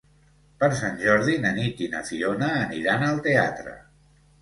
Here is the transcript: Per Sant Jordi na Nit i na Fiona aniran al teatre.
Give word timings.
Per 0.63 0.69
Sant 0.79 0.97
Jordi 1.01 1.37
na 1.45 1.53
Nit 1.59 1.85
i 1.89 1.91
na 1.93 2.03
Fiona 2.09 2.51
aniran 2.65 3.09
al 3.13 3.25
teatre. 3.33 3.81